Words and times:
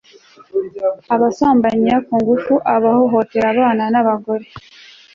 abasambanya 1.15 1.95
ku 2.05 2.13
ngufu, 2.21 2.53
abahohotera 2.75 3.47
abana 3.53 3.83
n'abagore 3.93 4.45